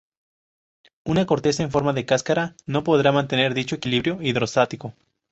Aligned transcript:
Una 1.05 1.27
corteza 1.27 1.61
en 1.61 1.69
forma 1.69 1.93
de 1.93 2.07
"cáscara" 2.07 2.55
no 2.65 2.83
podría 2.83 3.11
mantener 3.11 3.53
dicho 3.53 3.75
equilibrio 3.75 4.19
hidrostático. 4.19 4.95